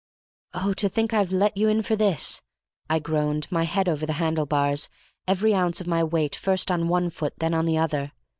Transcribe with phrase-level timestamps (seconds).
[0.55, 2.41] "Oh, to think I've let you in for this!"
[2.89, 4.89] I groaned, my head over the handle bars,
[5.27, 8.11] every ounce of my weight first on one foot and then on the other.